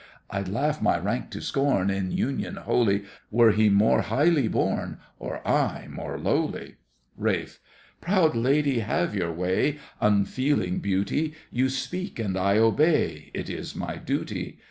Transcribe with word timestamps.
I'd 0.31 0.47
laugh 0.49 0.81
my 0.81 0.97
rank 0.97 1.29
to 1.29 1.41
scorn 1.41 1.91
In 1.91 2.09
union 2.09 2.55
holy, 2.55 3.03
Were 3.29 3.51
he 3.51 3.69
more 3.69 4.01
highly 4.01 4.47
born 4.47 4.97
Or 5.19 5.47
I 5.47 5.89
more 5.91 6.17
lowly! 6.17 6.77
RALPH. 7.17 7.59
Proud 8.01 8.35
lady, 8.35 8.79
have 8.79 9.13
your 9.13 9.31
way, 9.31 9.77
Unfeeling 9.99 10.79
beauty! 10.79 11.35
You 11.51 11.69
speak 11.69 12.17
and 12.17 12.35
I 12.35 12.57
obey, 12.57 13.29
It 13.35 13.47
is 13.47 13.75
my 13.75 13.97
duty! 13.97 14.57